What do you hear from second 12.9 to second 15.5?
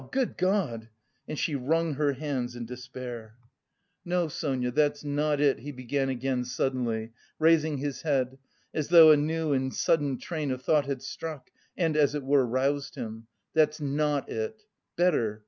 him "that's not it! Better...